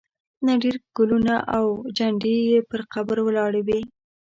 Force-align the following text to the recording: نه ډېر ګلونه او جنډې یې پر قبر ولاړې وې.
نه 0.45 0.53
ډېر 0.63 0.75
ګلونه 0.97 1.35
او 1.57 1.65
جنډې 1.97 2.35
یې 2.49 2.59
پر 2.69 2.81
قبر 2.93 3.17
ولاړې 3.23 3.61
وې. 3.67 3.79